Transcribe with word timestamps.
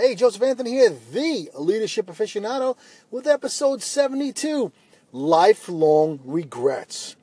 Hey, 0.00 0.14
Joseph 0.14 0.44
Anthony 0.44 0.70
here, 0.70 0.94
the 1.12 1.50
leadership 1.58 2.06
aficionado, 2.06 2.76
with 3.10 3.26
episode 3.26 3.82
72 3.82 4.70
Lifelong 5.10 6.20
Regrets. 6.24 7.16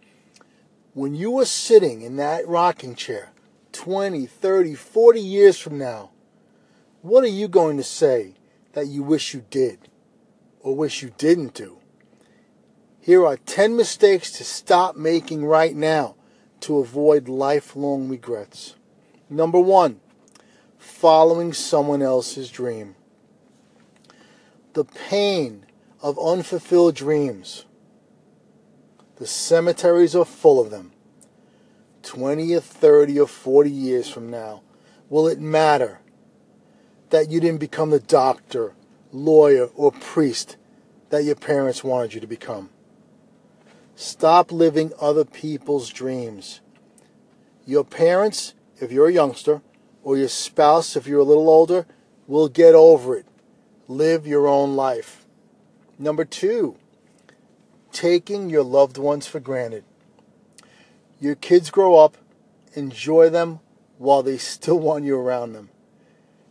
When 0.93 1.15
you 1.15 1.39
are 1.39 1.46
sitting 1.46 2.01
in 2.01 2.17
that 2.17 2.46
rocking 2.46 2.93
chair 2.93 3.31
20, 3.71 4.25
30, 4.25 4.75
40 4.75 5.21
years 5.21 5.57
from 5.57 5.77
now, 5.77 6.09
what 7.01 7.23
are 7.23 7.27
you 7.27 7.48
going 7.48 7.77
to 7.77 7.84
say 7.84 8.34
that 8.73 8.88
you 8.88 9.04
wish 9.04 9.34
you 9.34 9.46
did 9.50 9.88
or 10.60 10.76
wish 10.76 11.02
you 11.02 11.14
didn't 11.18 11.54
do? 11.54 11.78
Here 13.00 13.26
are 13.26 13.38
10 13.38 13.78
mistakes 13.78 14.32
to 14.32 14.44
stop 14.44 14.98
making 14.98 15.46
right 15.46 15.73
now 15.73 16.16
to 16.60 16.80
avoid 16.80 17.30
lifelong 17.30 18.10
regrets. 18.10 18.76
Number 19.30 19.62
one, 19.62 20.02
following 20.86 21.52
someone 21.52 22.01
else's 22.01 22.49
dream. 22.49 22.95
The 24.73 24.86
pain 24.86 25.65
of 26.00 26.19
unfulfilled 26.19 26.96
dreams. 26.96 27.65
The 29.15 29.25
cemeteries 29.25 30.15
are 30.15 30.25
full 30.25 30.61
of 30.61 30.69
them. 30.69 30.91
20 32.03 32.53
or 32.53 32.59
30 32.59 33.19
or 33.19 33.27
40 33.27 33.72
years 33.72 34.08
from 34.08 34.30
now, 34.30 34.61
will 35.09 35.27
it 35.27 35.39
matter 35.39 36.02
that 37.09 37.31
you 37.31 37.39
didn't 37.39 37.59
become 37.59 37.89
the 37.89 37.99
doctor, 37.99 38.75
lawyer, 39.11 39.69
or 39.75 39.91
priest 39.91 40.55
that 41.09 41.23
your 41.23 41.36
parents 41.36 41.83
wanted 41.83 42.13
you 42.13 42.22
to 42.22 42.27
become? 42.27 42.69
Stop 43.95 44.52
living 44.52 44.94
other 45.02 45.25
people's 45.25 45.89
dreams. 45.89 46.61
Your 47.66 47.83
parents, 47.83 48.53
if 48.80 48.91
you're 48.91 49.08
a 49.08 49.13
youngster, 49.13 49.61
or 50.05 50.16
your 50.16 50.30
spouse, 50.30 50.95
if 50.95 51.08
you're 51.08 51.19
a 51.19 51.23
little 51.23 51.50
older, 51.50 51.88
will 52.27 52.47
get 52.47 52.75
over 52.75 53.17
it. 53.17 53.25
Live 53.88 54.27
your 54.27 54.47
own 54.47 54.75
life. 54.75 55.25
Number 55.97 56.23
two, 56.23 56.77
taking 57.91 58.49
your 58.49 58.63
loved 58.63 58.99
ones 58.99 59.25
for 59.25 59.39
granted. 59.39 59.83
Your 61.19 61.33
kids 61.33 61.71
grow 61.71 61.95
up, 61.95 62.17
enjoy 62.75 63.31
them 63.31 63.59
while 63.97 64.21
they 64.21 64.38
still 64.38 64.80
want 64.80 65.05
you 65.05 65.17
around 65.17 65.53
them. 65.53 65.69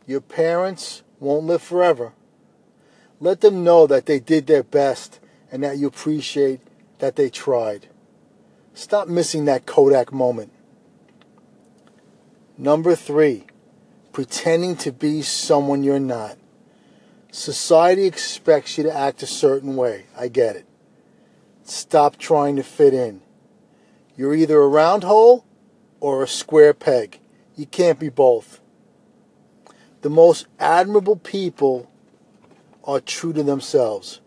Your 0.05 0.21
parents 0.21 1.03
won't 1.21 1.47
live 1.47 1.63
forever. 1.63 2.13
Let 3.21 3.41
them 3.41 3.63
know 3.63 3.87
that 3.87 4.07
they 4.07 4.19
did 4.19 4.49
their 4.49 4.65
best 4.65 5.21
and 5.53 5.63
that 5.63 5.79
you 5.79 5.87
appreciate 5.87 6.61
that 6.99 7.15
they 7.15 7.31
tried. 7.31 7.87
Stop 8.75 9.07
missing 9.07 9.45
that 9.45 9.65
Kodak 9.65 10.13
moment. 10.13 10.51
Number 12.57 12.95
three, 12.95 13.47
pretending 14.13 14.77
to 14.77 14.93
be 14.93 15.23
someone 15.23 15.83
you're 15.83 15.99
not. 15.99 16.39
Society 17.33 18.05
expects 18.05 18.79
you 18.79 18.85
to 18.85 18.97
act 18.97 19.25
a 19.25 19.27
certain 19.27 19.75
way. 19.75 20.07
I 20.17 20.29
get 20.29 20.55
it. 20.55 20.67
Stop 21.65 22.17
trying 22.17 22.55
to 22.55 22.63
fit 22.63 22.95
in. 22.95 23.23
You're 24.17 24.37
either 24.37 24.61
a 24.61 24.69
round 24.69 25.03
hole 25.03 25.45
or 25.99 26.23
a 26.23 26.29
square 26.29 26.73
peg. 26.73 27.19
You 27.57 27.67
can't 27.67 27.99
be 27.99 28.09
both. 28.09 28.61
The 30.03 30.11
most 30.11 30.47
admirable 30.61 31.17
people 31.17 31.91
are 32.85 33.01
true 33.01 33.33
to 33.33 33.43
themselves. 33.43 34.21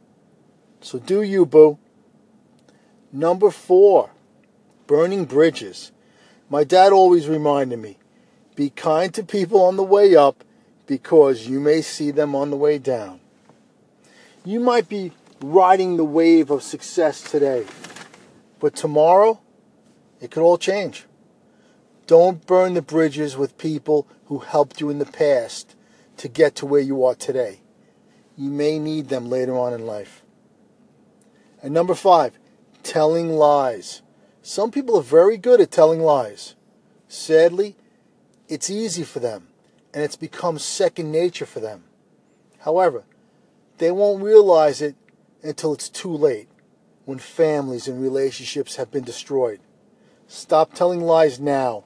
So 0.82 1.00
do 1.00 1.22
you, 1.22 1.46
boo. 1.46 1.80
Number 3.14 3.52
four, 3.52 4.10
burning 4.86 5.24
bridges. 5.24 5.94
My 6.50 6.66
dad 6.66 6.92
always 6.92 7.30
reminded 7.30 7.80
me 7.80 7.98
be 8.58 8.72
kind 8.72 9.14
to 9.14 9.24
people 9.24 9.62
on 9.62 9.78
the 9.78 9.84
way 9.84 10.16
up 10.16 10.44
because 10.88 11.48
you 11.48 11.60
may 11.60 11.80
see 11.82 12.10
them 12.10 12.36
on 12.36 12.50
the 12.50 12.58
way 12.58 12.80
down. 12.80 13.20
You 14.44 14.60
might 14.60 14.90
be 14.90 15.12
riding 15.42 15.96
the 15.96 16.04
wave 16.04 16.50
of 16.50 16.64
success 16.64 17.22
today, 17.22 17.66
but 18.60 18.76
tomorrow 18.76 19.40
it 20.20 20.32
could 20.32 20.42
all 20.42 20.58
change. 20.58 21.06
Don't 22.08 22.48
burn 22.48 22.74
the 22.74 22.82
bridges 22.82 23.38
with 23.38 23.60
people 23.60 24.08
who 24.26 24.40
helped 24.40 24.82
you 24.82 24.90
in 24.90 24.98
the 24.98 25.06
past 25.06 25.76
to 26.18 26.28
get 26.28 26.56
to 26.56 26.66
where 26.66 26.82
you 26.82 27.06
are 27.06 27.14
today. 27.14 27.60
You 28.36 28.50
may 28.50 28.80
need 28.80 29.10
them 29.10 29.30
later 29.30 29.56
on 29.56 29.74
in 29.74 29.86
life. 29.86 30.24
And 31.62 31.76
number 31.76 31.94
five, 31.94 32.40
telling 32.82 33.30
lies. 33.30 34.02
Some 34.42 34.72
people 34.72 34.98
are 34.98 35.04
very 35.04 35.38
good 35.38 35.62
at 35.62 35.70
telling 35.70 36.00
lies. 36.00 36.56
Sadly, 37.08 37.76
it's 38.48 38.70
easy 38.70 39.04
for 39.04 39.20
them, 39.20 39.48
and 39.94 40.04
it's 40.04 40.16
become 40.16 40.60
second 40.60 41.12
nature 41.12 41.46
for 41.46 41.60
them. 41.60 41.84
However, 42.60 43.04
they 43.78 43.92
won't 43.92 44.24
realize 44.24 44.82
it 44.82 44.96
until 45.44 45.74
it's 45.74 45.90
too 45.90 46.12
late, 46.12 46.50
when 47.06 47.20
families 47.20 47.88
and 47.88 48.02
relationships 48.02 48.76
have 48.76 48.92
been 48.92 49.04
destroyed. 49.04 49.60
Stop 50.28 50.74
telling 50.74 51.02
lies 51.02 51.40
now. 51.40 51.86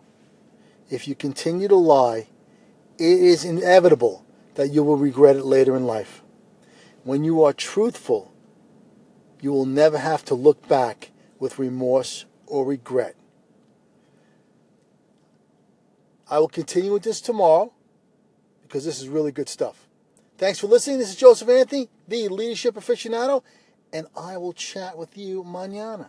If 0.89 1.07
you 1.07 1.15
continue 1.15 1.67
to 1.67 1.75
lie, 1.75 2.27
it 2.97 3.19
is 3.19 3.45
inevitable 3.45 4.25
that 4.55 4.71
you 4.71 4.83
will 4.83 4.97
regret 4.97 5.35
it 5.35 5.45
later 5.45 5.75
in 5.75 5.85
life. 5.85 6.21
When 7.03 7.23
you 7.23 7.43
are 7.43 7.53
truthful, 7.53 8.31
you 9.41 9.51
will 9.51 9.65
never 9.65 9.97
have 9.97 10.23
to 10.25 10.35
look 10.35 10.67
back 10.67 11.11
with 11.39 11.59
remorse 11.59 12.25
or 12.45 12.65
regret. 12.65 13.15
I 16.31 16.39
will 16.39 16.47
continue 16.47 16.93
with 16.93 17.03
this 17.03 17.19
tomorrow 17.19 17.73
because 18.63 18.85
this 18.85 19.01
is 19.01 19.09
really 19.09 19.33
good 19.33 19.49
stuff. 19.49 19.85
Thanks 20.37 20.59
for 20.59 20.67
listening. 20.67 20.97
This 20.97 21.09
is 21.09 21.17
Joseph 21.17 21.49
Anthony, 21.49 21.89
the 22.07 22.29
leadership 22.29 22.75
aficionado, 22.75 23.43
and 23.91 24.07
I 24.15 24.37
will 24.37 24.53
chat 24.53 24.97
with 24.97 25.17
you 25.17 25.43
mañana. 25.43 26.07